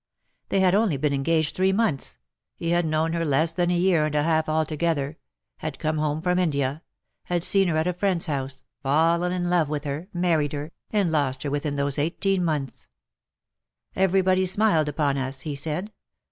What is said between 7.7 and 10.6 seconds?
at a friend^s bouse^ fallen in love witb ber_, married